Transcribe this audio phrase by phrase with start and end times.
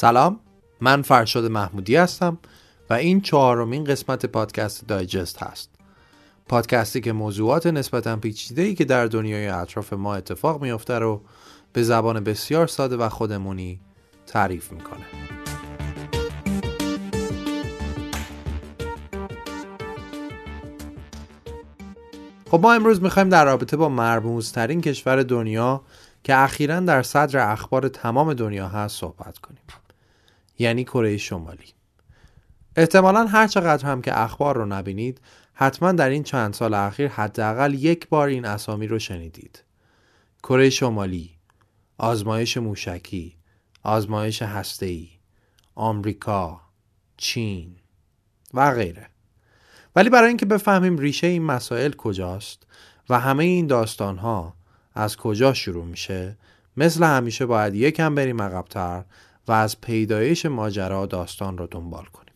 [0.00, 0.40] سلام
[0.80, 2.38] من فرشاد محمودی هستم
[2.90, 5.70] و این چهارمین قسمت پادکست دایجست هست.
[6.48, 11.22] پادکستی که موضوعات نسبتا پیچیده ای که در دنیای اطراف ما اتفاق میافته رو
[11.72, 13.80] به زبان بسیار ساده و خودمونی
[14.26, 15.04] تعریف می‌کنه.
[22.50, 25.82] خب ما امروز می‌خوایم در رابطه با مرموزترین کشور دنیا
[26.24, 29.62] که اخیرا در صدر اخبار تمام دنیا هست صحبت کنیم.
[30.58, 31.72] یعنی کره شمالی.
[32.76, 35.20] احتمالا هر چقدر هم که اخبار رو نبینید
[35.54, 39.64] حتما در این چند سال اخیر حداقل یک بار این اسامی رو شنیدید.
[40.42, 41.30] کره شمالی
[41.98, 43.36] آزمایش موشکی
[43.82, 45.08] آزمایش هسته‌ای
[45.74, 46.60] آمریکا
[47.16, 47.76] چین
[48.54, 49.06] و غیره.
[49.96, 52.66] ولی برای اینکه بفهمیم ریشه این مسائل کجاست
[53.08, 54.54] و همه این داستان ها
[54.94, 56.36] از کجا شروع میشه
[56.76, 59.04] مثل همیشه باید یکم بریم عقبتر
[59.48, 62.34] و از پیدایش ماجرا داستان رو دنبال کنیم.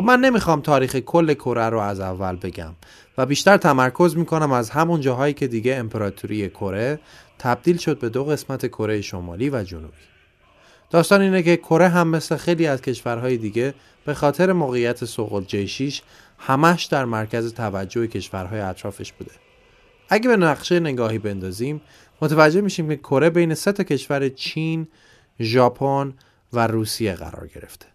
[0.00, 2.72] خب من نمی‌خوام تاریخ کل کره رو از اول بگم
[3.18, 7.00] و بیشتر تمرکز می‌کنم از همون جاهایی که دیگه امپراتوری کره
[7.38, 10.02] تبدیل شد به دو قسمت کره شمالی و جنوبی.
[10.90, 16.02] داستان اینه که کره هم مثل خیلی از کشورهای دیگه به خاطر موقعیت سوقل جیشیش
[16.38, 19.32] همش در مرکز توجه کشورهای اطرافش بوده.
[20.08, 21.80] اگه به نقشه نگاهی بندازیم
[22.22, 24.88] متوجه میشیم که کره بین سه تا کشور چین،
[25.40, 26.14] ژاپن
[26.52, 27.86] و روسیه قرار گرفته.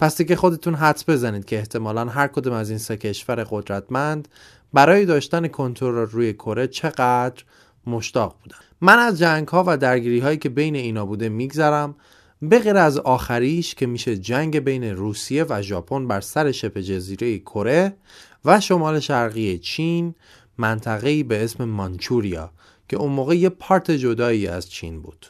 [0.00, 4.28] پس دیگه خودتون حدس بزنید که احتمالا هر کدوم از این سه کشور قدرتمند
[4.72, 7.44] برای داشتن کنترل روی کره چقدر
[7.86, 8.56] مشتاق بودن.
[8.80, 11.94] من از جنگ ها و درگیری هایی که بین اینا بوده میگذرم
[12.42, 17.38] به غیر از آخریش که میشه جنگ بین روسیه و ژاپن بر سر شبه جزیره
[17.38, 17.96] کره
[18.44, 20.14] و شمال شرقی چین
[20.58, 22.50] منطقه‌ای به اسم مانچوریا
[22.88, 25.26] که اون موقع یه پارت جدایی از چین بود.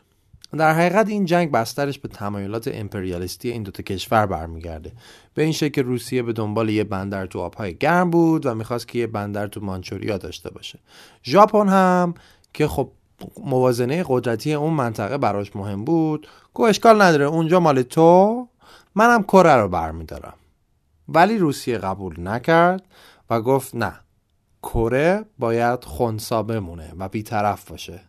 [0.56, 4.92] در حقیقت این جنگ بسترش به تمایلات امپریالیستی این دوتا کشور برمیگرده.
[5.34, 8.98] به این شکل روسیه به دنبال یه بندر تو آبهای گرم بود و می‌خواست که
[8.98, 10.78] یه بندر تو مانچوریا داشته باشه.
[11.24, 12.14] ژاپن هم
[12.52, 12.90] که خب
[13.44, 18.48] موازنه قدرتی اون منطقه براش مهم بود گو اشکال نداره اونجا مال تو
[18.94, 20.34] منم کره رو برمیدارم.
[21.08, 22.82] ولی روسیه قبول نکرد
[23.30, 23.92] و گفت نه
[24.62, 28.00] کره باید خونسا بمونه و بیطرف باشه.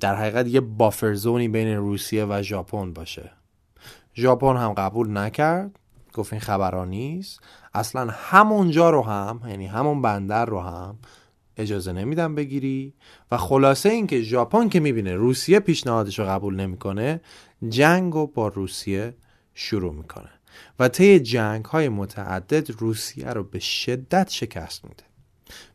[0.00, 3.32] در حقیقت یه بافر زونی بین روسیه و ژاپن باشه.
[4.14, 5.78] ژاپن هم قبول نکرد
[6.14, 7.40] گفت این خبران نیست.
[7.74, 10.98] اصلا همونجا رو هم یعنی همون بندر رو هم
[11.56, 12.94] اجازه نمیدم بگیری.
[13.30, 17.20] و خلاصه اینکه ژاپن که می‌بینه روسیه پیشنهادش رو قبول نمی‌کنه
[17.68, 19.14] جنگ رو با روسیه
[19.54, 20.30] شروع می‌کنه.
[20.78, 25.09] و طی جنگ های متعدد روسیه رو به شدت شکست میده.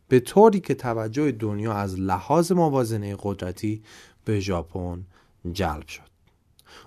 [0.08, 3.84] به طوری که توجه دنیا از لحاظ موازنه قدرتی
[4.26, 5.06] به ژاپن
[5.52, 6.16] جلب شد.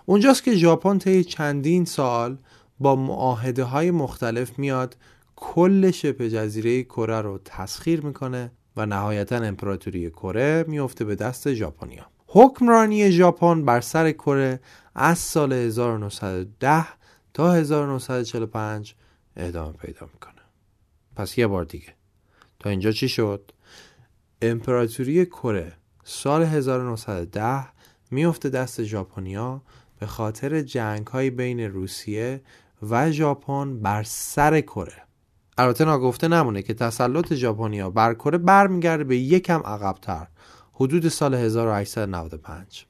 [0.06, 2.38] اونجاست که ژاپن طی چندین سال
[2.80, 4.96] با معاهده های مختلف میاد
[5.36, 12.06] کل شبه جزیره کره رو تسخیر می‌کنه و نهایتا امپراتوری کره میفته به دست ژاپنیا.
[12.26, 14.60] حکمرانی ژاپن بر سر کره
[14.94, 16.86] از سال 1910
[17.34, 18.94] تا 1945
[19.36, 20.42] ادامه پیدا می‌کنه.
[21.16, 21.97] پس یه بار دیگه
[22.60, 23.50] تا اینجا چی شد؟
[24.42, 25.72] امپراتوری کره
[26.04, 27.68] سال 1910
[28.10, 29.62] میفته دست ژاپنیا
[30.00, 32.40] به خاطر جنگ های بین روسیه
[32.90, 35.02] و ژاپن بر سر کره.
[35.58, 40.26] البته ناگفته نمونه که تسلط ژاپنیا بر کره برمیگرده به یکم عقبتر
[40.72, 42.86] حدود سال 1895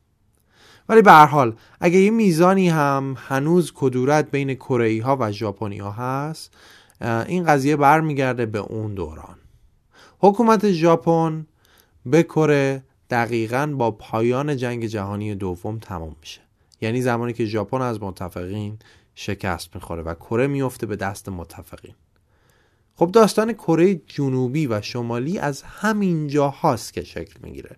[0.88, 5.78] ولی به هر حال اگه یه میزانی هم هنوز کدورت بین کره ها و ژاپنی
[5.78, 6.54] هست
[7.00, 9.37] این قضیه برمیگرده به اون دوران.
[10.20, 11.46] حکومت ژاپن
[12.06, 16.40] به کره دقیقا با پایان جنگ جهانی دوم تمام میشه.
[16.80, 18.78] یعنی زمانی که ژاپن از متفقین
[19.14, 21.94] شکست می‌خوره و کره میفته به دست متفقین.
[22.96, 27.76] خب داستان کره جنوبی و شمالی از همین جا هاست که شکل می‌گیره.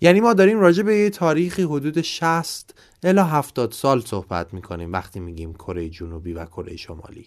[0.00, 5.20] یعنی ما داریم راجع به یه تاریخی حدود 60 الی 70 سال صحبت می‌کنیم وقتی
[5.20, 7.26] میگیم کره جنوبی و کره شمالی.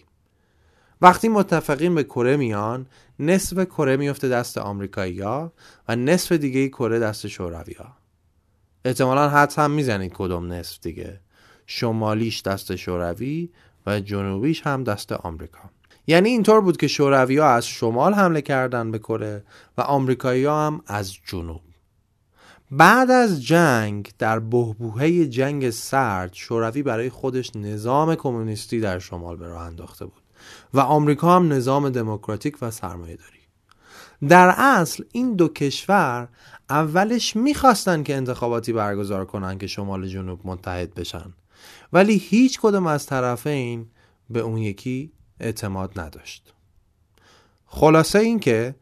[1.01, 2.85] وقتی متفقین به کره میان
[3.19, 5.53] نصف کره میفته دست آمریکایی‌ها
[5.87, 7.97] و نصف دیگه کره دست شوروی‌ها.
[8.85, 11.19] احتمالا حد هم می‌زنید کدوم نصف دیگه.
[11.65, 13.49] شمالیش دست شوروی
[13.85, 15.69] و جنوبیش هم دست آمریکا.
[16.07, 19.43] یعنی اینطور بود که شوروی ها از شمال حمله کردن به کره
[19.77, 21.61] و آمریکایی ها هم از جنوب.
[22.71, 29.47] بعد از جنگ در بهبوهه جنگ سرد شوروی برای خودش نظام کمونیستی در شمال به
[29.47, 30.20] راه انداخته بود.
[30.73, 33.41] و آمریکا هم نظام دموکراتیک و سرمایه داری
[34.29, 36.27] در اصل این دو کشور
[36.69, 41.33] اولش می‌خواستن که انتخاباتی برگزار کنن که شمال جنوب متحد بشن.
[41.93, 43.87] ولی هیچ کدوم از طرفین
[44.29, 46.53] به اون یکی اعتماد نداشت.
[47.65, 48.75] خلاصه اینکه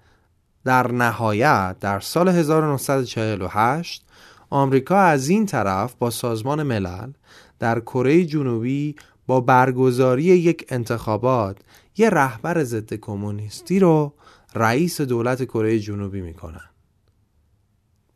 [0.63, 4.05] در نهایت در سال 1948
[4.49, 7.11] آمریکا از این طرف با سازمان ملل
[7.59, 8.95] در کره جنوبی
[9.29, 11.57] با برگزاری یک انتخابات
[11.97, 14.13] یه رهبر ضد کمونیستی رو
[14.55, 16.69] رئیس دولت کره جنوبی می‌کنن.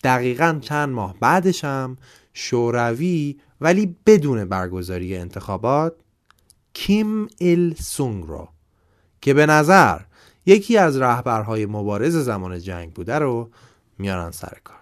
[0.04, 1.98] دقیقا چند ماه بعدش هم
[2.34, 5.96] شوروی ولی بدون برگزاری انتخابات
[6.74, 8.50] کیم ایل سونگ رو
[9.22, 10.00] که به نظر
[10.46, 13.50] یکی از رهبرهای مبارز زمان جنگ بوده رو
[13.98, 14.78] میارن سر کار.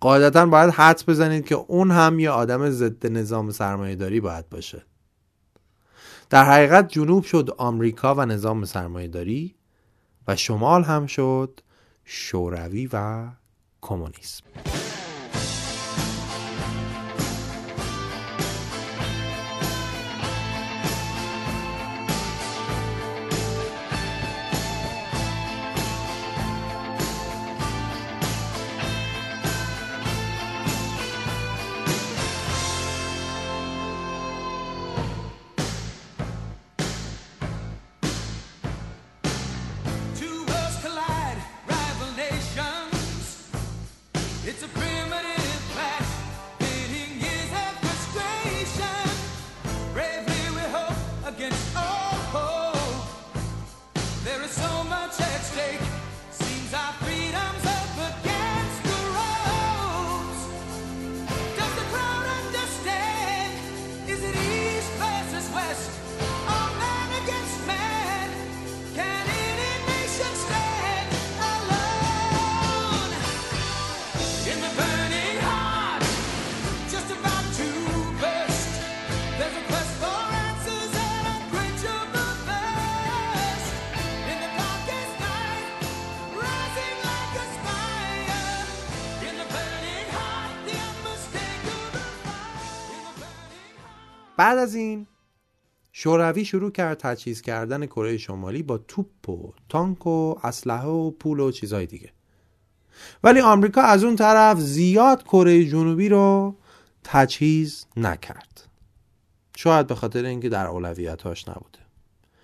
[0.00, 4.84] قاعدتا باید حدس بزنید که اون هم یه آدم ضد نظام سرمایه داری باید باشه.
[6.30, 9.54] در حقیقت جنوب شد آمریکا و نظام سرمایه داری
[10.28, 11.60] و شمال هم شد
[12.04, 13.26] شوروی و
[13.80, 14.44] کمونیسم.
[94.38, 95.06] بعد از این
[95.92, 101.40] شوروی شروع کرد تجهیز کردن کره شمالی با توپ و تانک و اسلحه و پول
[101.40, 102.12] و چیزهای دیگه.
[103.24, 106.54] ولی آمریکا از اون طرف زیاد کره جنوبی رو
[107.04, 108.68] تجهیز نکرد.
[109.56, 111.78] شاید به خاطر اینکه در اولویتاش نبوده.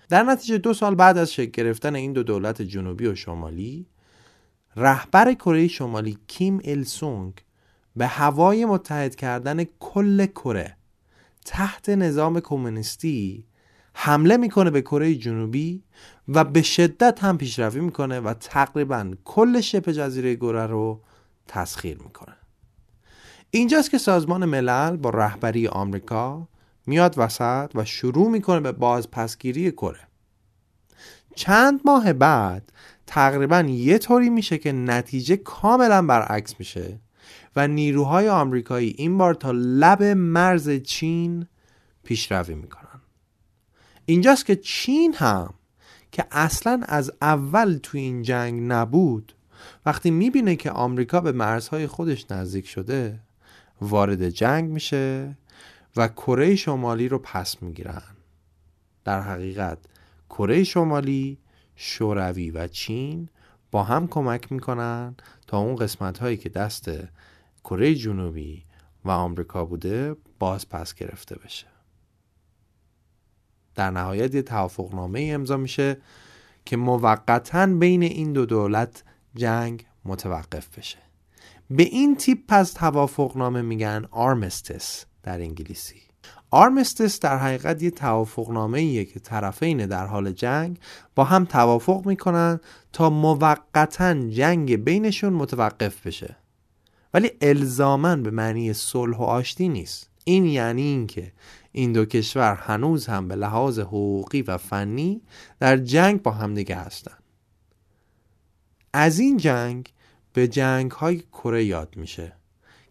[0.09, 3.85] در نتیجه دو سال بعد از شکل گرفتن این دو دولت جنوبی و شمالی
[4.75, 7.33] رهبر کره شمالی کیم ایل سونگ
[7.95, 10.77] به هوای متحد کردن کل کره
[11.45, 13.45] تحت نظام کمونیستی
[13.93, 15.83] حمله می‌کنه به کره جنوبی
[16.27, 21.01] و به شدت هم پیشروی می‌کنه و تقریبا کل شبه جزیره کره رو
[21.47, 22.35] تسخیر می‌کنه.
[23.51, 26.47] اینجاست که سازمان ملل با رهبری آمریکا
[26.85, 30.07] میاد وسط و شروع می‌کنه به بازپسگیری کره.
[31.35, 32.71] چند ماه بعد
[33.07, 36.99] تقریبا یه طوری میشه که نتیجه کاملا برعکس میشه.
[37.55, 41.47] و نیروهای آمریکایی این بار تا لب مرز چین
[42.03, 43.01] پیشروی می‌کنن.
[44.05, 45.53] اینجاست که چین هم
[46.11, 49.35] که اصلا از اول تو این جنگ نبود
[49.85, 53.19] وقتی می‌بینه که آمریکا به مرزهای خودش نزدیک شده
[53.81, 55.37] وارد جنگ میشه
[55.95, 58.01] و کره شمالی رو پس می‌گیرن.
[59.03, 59.77] در حقیقت
[60.29, 61.37] کره شمالی
[61.75, 63.29] شوروی و چین
[63.71, 65.15] با هم کمک می‌کنن
[65.47, 66.89] تا اون قسمت هایی که دست
[67.65, 68.65] کره جنوبی
[69.05, 71.67] و آمریکا بوده باز پس گرفته بشه.
[73.75, 75.97] در نهایت یه توافقنامه امضا میشه
[76.65, 79.03] که موقتا بین این دو دولت
[79.35, 80.97] جنگ متوقف بشه.
[81.69, 86.01] به این تیپ از توافقنامه میگن آرمستس در انگلیسی.
[86.51, 90.79] آرمستس در حقیقت یه توافقنامه ایه که طرفین در حال جنگ
[91.15, 92.59] با هم توافق می‌کنن
[92.93, 96.35] تا موقتا جنگ بینشون متوقف بشه.
[97.15, 101.31] ولی الزامن به معنی صلح و آشتی نیست این یعنی اینکه
[101.71, 105.21] این دو کشور هنوز هم به لحاظ حقوقی و فنی
[105.59, 107.23] در جنگ با همدیگه هستند.
[108.93, 109.93] از این جنگ
[110.33, 112.33] به جنگ های کره یاد میشه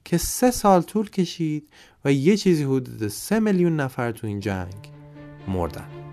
[0.04, 1.68] که سه سال طول کشید
[2.04, 4.90] و یه چیزی حدود سه میلیون نفر تو این جنگ
[5.48, 6.03] مردن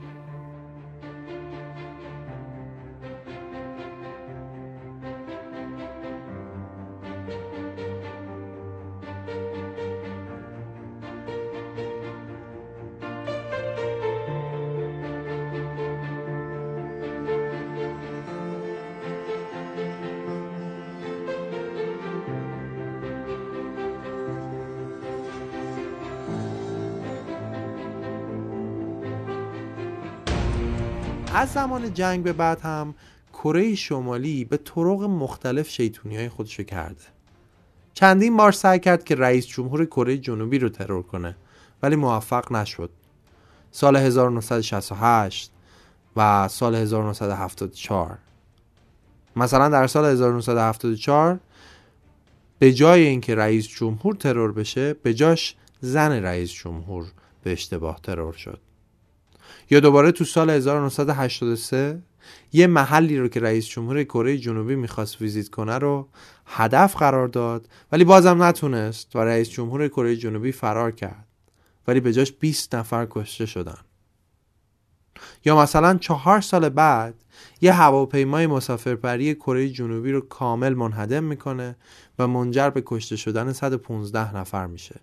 [31.34, 32.96] از زمان جنگ به بعد هم
[33.34, 37.04] کره شمالی به طرق مختلف شیطونی های خودشو کرده.
[37.94, 41.36] چندین بار سعی کرد که رئیس جمهور کره جنوبی رو ترور کنه
[41.84, 42.90] ولی موفق نشد.
[43.72, 45.52] سال 1968
[46.16, 48.18] و سال 1974
[49.36, 51.40] مثلا در سال 1974
[52.60, 57.06] به جای اینکه رئیس جمهور ترور بشه به جاش زن رئیس جمهور
[57.44, 58.60] به اشتباه ترور شد.
[59.70, 62.01] یا دوباره تو سال 1983
[62.53, 66.08] یه محلی رو که رئیس جمهور کره جنوبی می‌خواست ویزیت کنه رو
[66.46, 71.27] هدف قرار داد ولی بازم نتونست و رئیس جمهور کره جنوبی فرار کرد.
[71.88, 73.77] ولی به جاش 20 نفر کشته شدن.
[75.46, 77.13] یا مثلا چهار سال بعد
[77.62, 81.75] یه هواپیمای مسافربری کره جنوبی رو کامل منهدم می‌کنه
[82.20, 85.00] و منجر به کشته شدن 115 نفر میشه.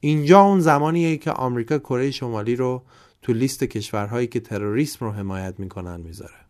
[0.00, 2.82] اینجا اون زمانیه که آمریکا کره شمالی رو
[3.22, 6.42] تو لیست کشورهایی که تروریسم رو حمایت می‌کنن می‌ذاره.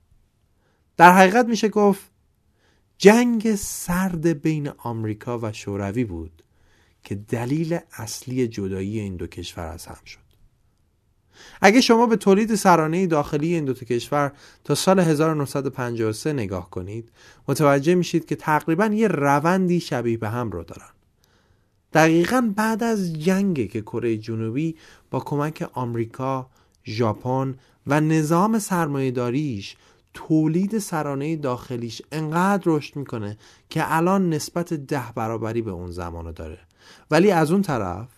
[0.97, 2.11] در حقیقت میشه گفت
[2.99, 6.43] جنگ سرد بین آمریکا و شوروی بود
[7.05, 10.19] که دلیل اصلی جدایی این دو کشور از هم شد.
[11.61, 14.33] اگه شما به تولید سرانه داخلی این دو کشور
[14.65, 17.13] تا سال 1953 نگاه کنید
[17.49, 20.91] متوجه میشید که تقریبا یه روندی شبیه به هم رو دارن.
[21.93, 24.77] دقیقا بعد از جنگ که کره جنوبی
[25.11, 26.51] با کمک آمریکا
[26.87, 27.55] ژاپن
[27.87, 29.77] و نظام سرمایهداریش
[30.15, 33.39] تولید سرانه داخلیش انقدر رشد می‌کنه
[33.71, 36.59] که الان نسبت ده برابری به اون زمانو داره.
[37.11, 38.09] ولی از اون طرف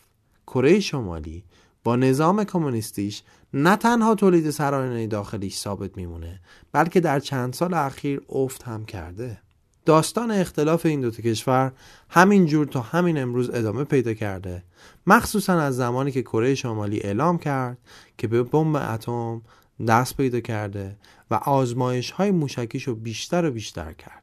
[0.47, 1.45] کره شمالی
[1.85, 3.23] با نظام کمونیستیش
[3.55, 6.41] نه تنها تولید سرانه داخلیش ثابت میمونه
[6.73, 9.44] بلکه در چند سال اخیر افت هم کرده.
[9.85, 11.73] داستان اختلاف این دو کشور
[12.11, 14.63] همین جور تا همین امروز ادامه پیدا کرده
[15.07, 17.79] مخصوصا از زمانی که کره شمالی اعلام کرد
[18.19, 19.43] که به بمب اتم
[19.89, 20.97] دست پیدا کرده
[21.31, 24.23] و آزمایش های موشکیش رو بیشتر و بیشتر کرد.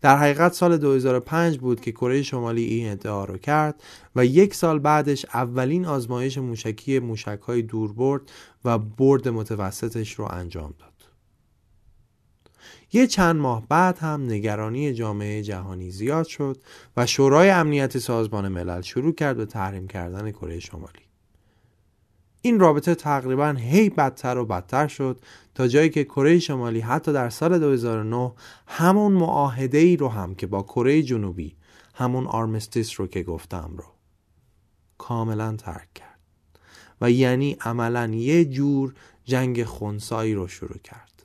[0.00, 3.82] در حقیقت سال 2005 بود که کره شمالی این ادعا رو کرد
[4.16, 8.22] و یک سال بعدش اولین آزمایش موشکی موشک های دوربرد
[8.64, 10.97] و برد متوسطش رو انجام داد.
[12.92, 16.56] یه چند ماه بعد هم نگرانی جامعه جهانی زیاد شد
[16.96, 21.08] و شورای امنیت سازمان ملل شروع کرد به تحریم کردن کره شمالی.
[22.42, 25.20] این رابطه تقریبا هی بدتر و بدتر شد
[25.54, 28.32] تا جایی که کره شمالی حتی در سال 2009
[28.66, 31.56] همون معاهده ای رو هم که با کره جنوبی
[31.94, 33.84] همون آرمستیس رو که گفتم رو
[34.98, 36.18] کاملا ترک کرد
[37.00, 41.17] و یعنی عملا یه جور جنگ خونسایی رو شروع کرد.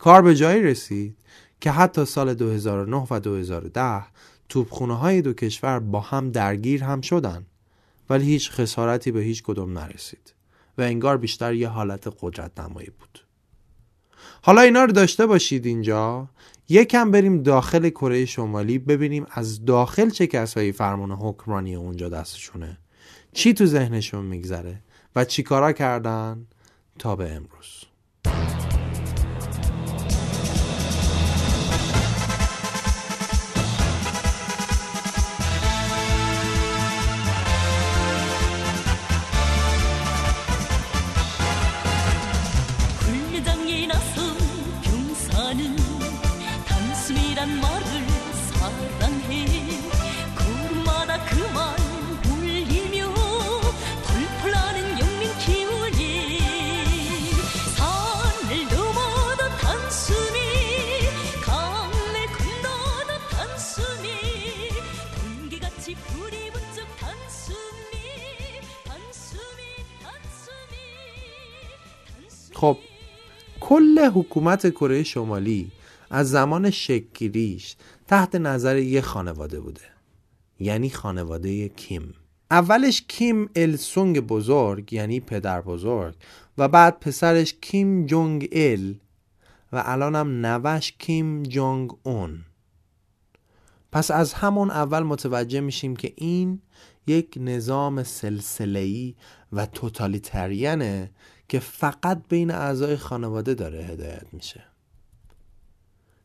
[0.00, 1.16] کار به جایی رسید
[1.60, 4.02] که حتی سال 2009 و 2010
[4.48, 7.46] توپخونه های دو کشور با هم درگیر هم شدن
[8.10, 10.34] ولی هیچ خسارتی به هیچ کدوم نرسید
[10.78, 13.24] و انگار بیشتر یه حالت قدرت نمایی بود.
[14.42, 16.28] حالا اینا رو داشته باشید اینجا.
[16.68, 22.78] یکم بریم داخل کره شمالی ببینیم از داخل چه کسایی فرمان حکمرانی اونجا دستشونه.
[23.32, 24.82] چی تو ذهنشون میگذره
[25.16, 26.46] و چی کارا کردن
[26.98, 27.79] تا به امروز.
[72.55, 72.77] خب
[73.59, 75.71] کل حکومت کره شمالی
[76.10, 77.76] از زمان شکگیریش
[78.06, 79.80] تحت نظر یه خانواده بوده.
[80.60, 82.14] یعنی خانواده کیم.
[82.50, 86.14] اولش کیم ال سونگ بزرگ یعنی پدر بزرگ
[86.58, 88.94] و بعد پسرش کیم جونگ ال
[89.72, 92.44] و الانم نوش کیم جونگ اون.
[93.92, 96.62] پس از همون اول متوجه میشیم که این
[97.06, 99.14] یک نظام سلسله‌ای
[99.52, 101.10] و توتالیتریانه
[101.48, 104.69] که فقط بین اعضای خانواده داره هدایت میشه.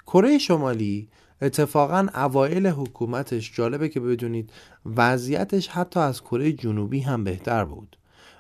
[0.08, 1.10] کره شمالی
[1.42, 4.52] اتفاقا اوایل حکومتش جالبه که بدونید
[4.86, 7.98] وضعیتش حتی از کره جنوبی هم بهتر بود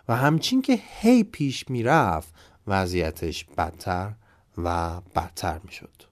[0.07, 2.34] و همچین که هی پیش می‌رفت
[2.67, 4.13] وضعیتش بدتر
[4.57, 6.03] و بدتر می‌شد.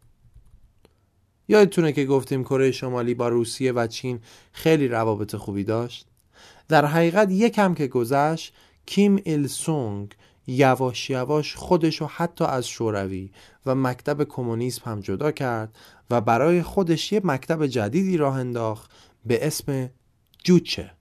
[1.48, 4.20] یادتونه که گفتیم کره شمالی با روسیه و چین
[4.52, 6.08] خیلی روابط خوبی داشت؟
[6.68, 8.54] در حقیقت یکم که گذشت
[8.86, 10.16] کیم ایل سونگ
[10.48, 13.32] یواش یواش خودش رو حتی از شوروی
[13.66, 15.78] و مکتب کمونیسم هم جدا کرد
[16.10, 18.92] و برای خودش یه مکتب جدیدی راه انداخت
[19.26, 19.90] به اسم
[20.44, 20.92] جوچه.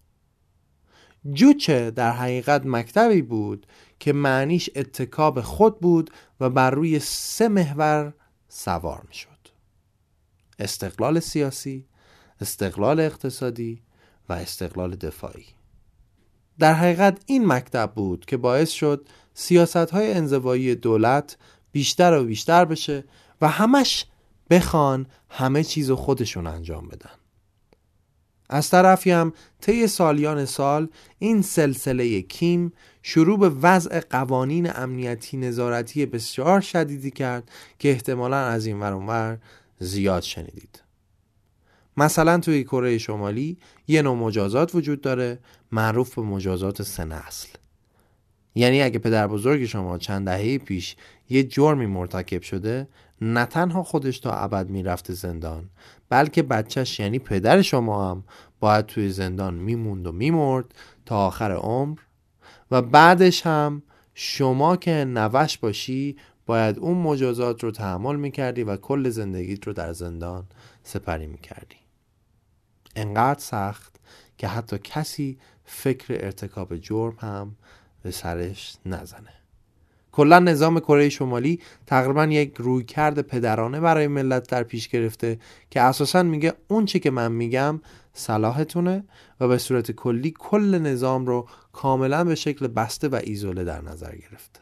[1.32, 3.66] جوچه در حقیقت مکتبی بود
[4.00, 8.14] که معنیش اتکاب خود بود و بر روی سه محور
[8.49, 9.28] سوار می شد
[10.58, 11.87] استقلال سیاسی،
[12.40, 13.82] استقلال اقتصادی
[14.28, 15.46] و استقلال دفاعی.
[16.58, 21.36] در حقیقت این مکتب بود که باعث شد سیاست های انزوایی دولت
[21.72, 23.04] بیشتر و بیشتر بشه
[23.40, 24.06] و همش
[24.50, 27.10] بخوان همه چیز خودشون انجام بدن.
[28.48, 32.72] از طرفی هم طی سالیان سال این سلسله کیم
[33.02, 39.38] شروع به وضع قوانین امنیتی نظارتی بسیار شدیدی کرد که احتمالا از این ور
[39.78, 40.82] زیاد شنیدید.
[41.96, 43.58] مثلا توی کره شمالی
[43.88, 45.38] یه نوع مجازات وجود داره
[45.72, 47.48] معروف به مجازات سه نسل.
[48.54, 50.97] یعنی اگه پدر بزرگ شما چند دهه پیش
[51.28, 52.88] یه جرمی مرتکب شده
[53.21, 55.71] نه تنها خودش تا ابد می‌رفته زندان
[56.09, 58.25] بلکه بچهش یعنی پدر شما هم
[58.61, 60.75] باید توی زندان میموند و میمرد
[61.06, 61.99] تا آخر عمر.
[62.71, 63.82] و بعدش هم
[64.14, 66.16] شما که نوش باشی
[66.47, 70.47] باید اون مجازات رو تحمل می‌کردی و کل زندگیت رو در زندان
[70.82, 71.76] سپری می‌کردی.
[72.97, 74.00] انقدر سخت
[74.38, 77.56] که حتی کسی فکر ارتکاب جرم هم
[78.02, 79.32] به سرش نزنه.
[80.12, 85.38] کلا نظام کره شمالی تقریبا یک رویکرد پدرانه برای ملت در پیش گرفته
[85.71, 87.80] که اساسا میگه اون چی که من میگم
[88.12, 89.04] صلاحتونه
[89.41, 94.17] و به صورت کلی کل نظام رو کاملا به شکل بسته و ایزوله در نظر
[94.17, 94.60] گرفته.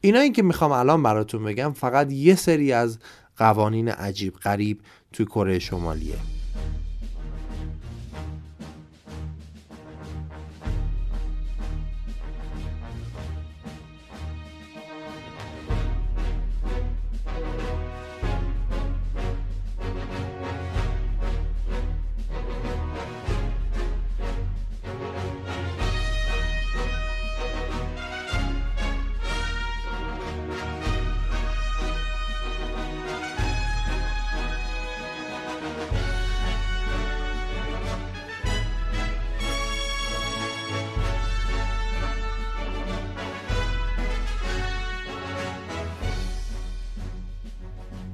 [0.00, 2.98] اینایی که می‌خوام الان براتون بگم فقط یه سری از
[3.36, 4.80] قوانین عجیب غریب
[5.12, 6.35] توی کره شمالیه.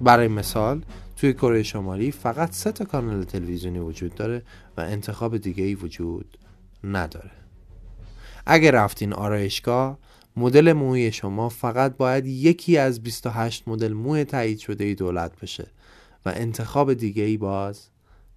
[0.02, 0.84] برای مثال
[1.16, 4.42] توی کره شمالی فقط سه تا کانال تلویزیونی وجود داره
[4.76, 6.38] و انتخاب دیگه ای وجود
[6.84, 7.30] نداره.
[8.46, 9.98] اگر رفتین آرایشگاه
[10.36, 15.66] مدل موی شما فقط باید یکی از 28 مدل موی تایید شده دولت بشه
[16.26, 17.88] و انتخاب دیگه ای باز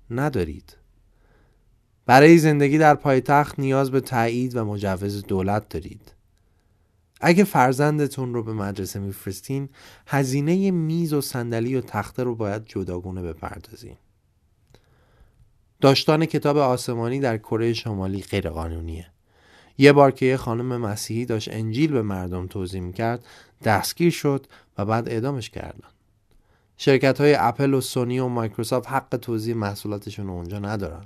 [0.09, 0.77] ندارید.
[2.05, 6.14] برای زندگی در پایتخت نیاز به تایید و مجوز دولت دارید.
[7.27, 9.69] اگه فرزندتون رو به مدرسه میفرستین
[10.07, 13.95] هزینه میز و صندلی و تخته رو باید جداگونه بپردازین.
[15.81, 19.07] داشتان کتاب آسمانی در کره شمالی غیرقانونیه.
[19.77, 23.25] یه بار که یه خانم مسیحی داشت انجیل به مردم توضیح می‌کرد
[23.63, 24.45] دستگیر شد
[24.77, 25.89] و بعد اعدامش کردن.
[26.77, 31.05] شرکت های اپل و سونی و مایکروسافت حق توضیح محصولاتشون اونجا ندارن.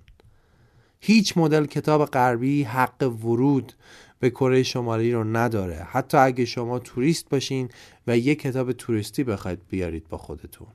[1.00, 3.74] هیچ مدل کتاب غربی حق ورود
[4.20, 5.88] به کره شمالی رو نداره.
[5.92, 7.70] حتی اگه شما توریست باشین
[8.08, 10.68] و یک کتاب توریستی بخواید بیارید با خودتون.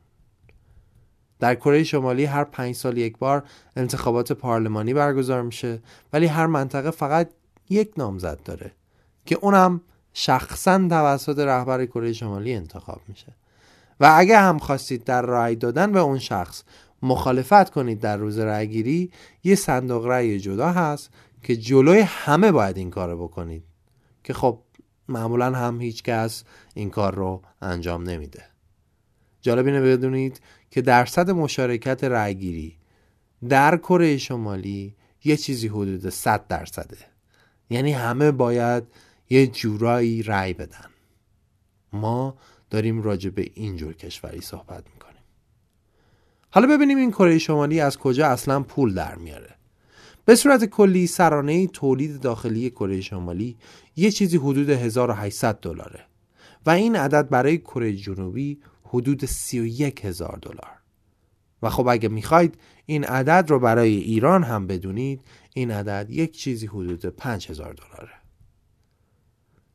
[1.40, 3.44] در کره شمالی هر پنج سال یک بار
[3.76, 5.82] انتخابات پارلمانی برگزار میشه
[6.12, 7.30] ولی هر منطقه فقط
[7.70, 8.72] یک نامزد داره
[9.26, 9.80] که اونم
[10.12, 13.34] شخصا توسط رهبر کره شمالی انتخاب میشه.
[14.00, 16.62] و اگه هم خواستید در رای دادن به اون شخص
[17.04, 19.10] مخالفت کنید در روز رأیگیری
[19.44, 21.10] یه صندوق رأی جدا هست
[21.42, 23.64] که جلوی همه باید این کار بکنید.
[24.24, 24.58] که خب
[25.08, 28.42] معمولا هم هیچ کس این کار رو انجام نمیده.
[29.40, 30.40] جالب اینه بدونید
[30.70, 32.76] که درصد مشارکت رأیگیری
[33.48, 36.96] در کره شمالی یه چیزی حدود 100 درصده.
[37.70, 38.84] یعنی همه باید
[39.30, 40.86] یه جورایی رأی بدن.
[41.92, 42.36] ما
[42.70, 44.84] داریم راجع به اینجور کشوری صحبت
[46.54, 49.54] حالا ببینیم این کره شمالی از کجا اصلا پول در میاره.
[50.24, 53.56] به صورت کلی سرانه تولید داخلی کره شمالی
[53.96, 56.06] یه چیزی حدود 1800 دلاره
[56.66, 60.78] و این عدد برای کره جنوبی حدود 31 هزار دلار.
[61.62, 65.20] و خب اگه می‌خواید این عدد رو برای ایران هم بدونید
[65.54, 68.23] این عدد یک چیزی حدود 5000 دلاره.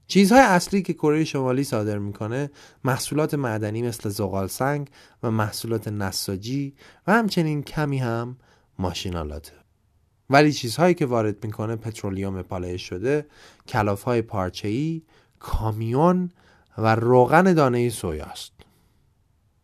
[0.09, 2.51] چیزهای اصلی که کره شمالی صادر می‌کنه
[2.83, 4.89] محصولات معدنی مثل زغال سنگ
[5.23, 6.75] و محصولات نساجی
[7.07, 8.37] و همچنین کمی هم
[8.79, 9.51] ماشینالاته
[10.29, 13.25] ولی چیزهایی که وارد می‌کنه پترولیوم پالایش شده
[13.67, 15.01] کلاف های پارچه‌ای
[15.39, 16.31] کامیون
[16.77, 18.51] و روغن دانه سویاست.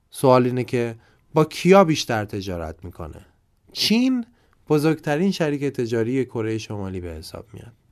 [0.09, 0.95] سوال اینه که
[1.33, 3.25] با کیا بیشتر تجارت می‌کنه؟
[3.71, 4.25] چین
[4.69, 7.84] بزرگترین شریک تجاری کره شمالی به حساب میاد.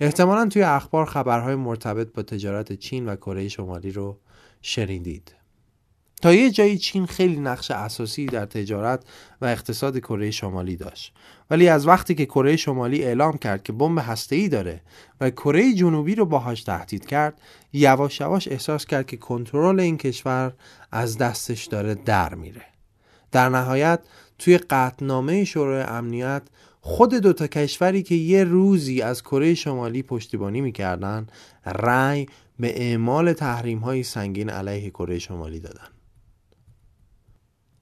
[0.00, 4.18] احتمالا توی اخبار خبرهای مرتبط با تجارت چین و کره شمالی رو
[4.62, 5.34] شنیدید.
[6.22, 9.04] تا یه جایی چین خیلی نقش اساسی در تجارت
[9.40, 11.14] و اقتصاد کره شمالی داشت
[11.50, 14.80] ولی از وقتی که کره شمالی اعلام کرد که بمب هسته‌ای داره
[15.20, 17.40] و کره جنوبی رو باهاش تهدید کرد
[17.72, 20.52] یواش یواش احساس کرد که کنترل این کشور
[20.92, 22.62] از دستش داره در میره.
[23.32, 24.00] در نهایت
[24.38, 26.42] توی قطنامه شورای امنیت
[26.84, 31.26] خود دوتا کشوری که یه روزی از کره شمالی پشتیبانی می‌کردن
[31.66, 32.26] رأی
[32.58, 35.88] به اعمال تحریم های سنگین علیه کره شمالی دادن.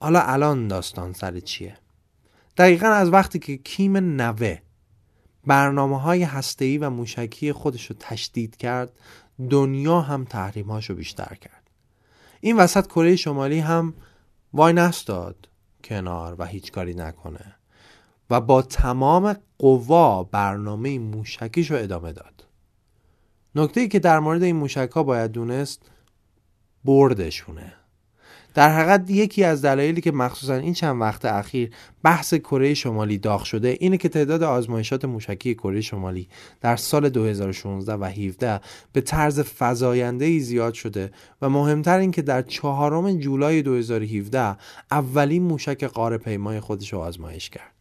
[0.01, 1.77] حالا الان داستان سر چیه؟
[2.57, 4.57] دقیقا از وقتی که کیم نوه
[5.47, 8.91] برنامه های هستهی و موشکی خودش رو تشدید کرد
[9.49, 11.69] دنیا هم تحریم رو بیشتر کرد.
[12.41, 13.93] این وسط کره شمالی هم
[14.53, 15.49] وای نستاد
[15.83, 17.55] کنار و هیچ کاری نکنه.
[18.31, 22.45] و با تمام قوا برنامه موشکیش رو ادامه داد.
[23.55, 25.81] نکته ای که در مورد این موشک ها باید دونست
[26.85, 27.73] بردشونه.
[28.53, 31.71] در حقیقت یکی از دلایلی که مخصوصا این چند وقت اخیر
[32.03, 36.27] بحث کره شمالی داغ شده اینه که تعداد آزمایشات موشکی کره شمالی
[36.61, 38.61] در سال 2016 و 17
[38.93, 44.57] به طرز فزاینده زیاد شده و مهمتر این که در چهارم جولای 2017
[44.91, 47.80] اولین موشک قاره پیمای خودش رو آزمایش کرد.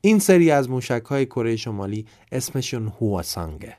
[0.00, 3.76] این سری از موشک های کره شمالی اسمشون هواسانگه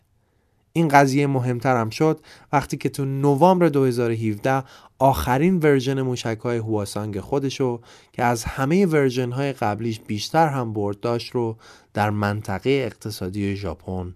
[0.73, 2.19] این قضیه مهمتر هم شد
[2.51, 4.63] وقتی که تو نوامبر 2017
[4.99, 10.99] آخرین ورژن موشک های هواسانگ خودشو که از همه ورژن های قبلیش بیشتر هم برد
[10.99, 11.57] داشت رو
[11.93, 14.13] در منطقه اقتصادی ژاپن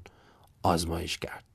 [0.63, 1.46] آزمایش کرد.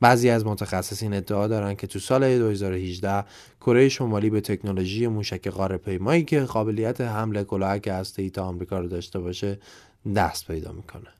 [0.00, 3.24] بعضی از متخصصین ادعا دارند که تو سال 2018
[3.60, 8.88] کره شمالی به تکنولوژی موشک قاره پیمایی که قابلیت حمل کلاهک هسته‌ای تا آمریکا رو
[8.88, 9.58] داشته باشه
[10.16, 11.10] دست پیدا می‌کنه.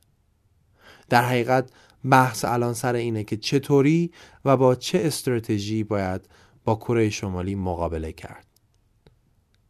[1.09, 1.69] در حقیقت
[2.09, 4.11] بحث الان سر اینه که چطوری
[4.45, 6.21] و با چه استراتژی باید
[6.65, 8.45] با کره شمالی مقابله کرد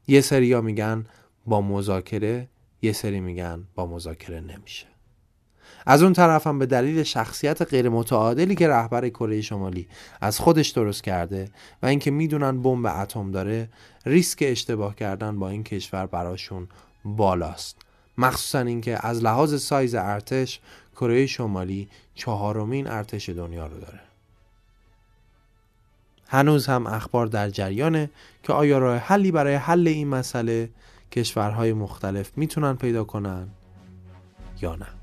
[0.07, 1.05] یه سری ها میگن
[1.45, 2.49] با مذاکره
[2.81, 4.90] یه سری میگن با مذاکره نمیشه
[5.85, 9.87] از اون طرف هم به دلیل شخصیت غیر متعادلی که رهبر کره شمالی
[10.21, 11.49] از خودش درست کرده
[11.83, 13.69] و اینکه می‌دونن بمب اتم داره
[14.05, 16.67] ریسک اشتباه کردن با این کشور براشون
[17.05, 17.77] بالاست.
[18.17, 20.59] مخصوصا اینکه از لحاظ سایز ارتش
[20.95, 23.99] کره شمالی چهارمین ارتش دنیا رو داره.
[26.27, 28.09] هنوز هم اخبار در جریانه
[28.43, 30.69] که آیا راه حلی برای حل این مسئله
[31.11, 33.47] کشورهای مختلف می‌تونن پیدا کنن
[34.61, 35.00] یا نه.